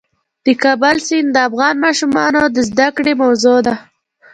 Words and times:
د 0.45 0.47
کابل 0.63 0.95
سیند 1.07 1.29
د 1.33 1.37
افغان 1.47 1.75
ماشومانو 1.85 2.41
د 2.55 2.57
زده 2.69 2.87
کړې 2.97 3.13
موضوع 3.23 3.57
ده. 3.67 3.75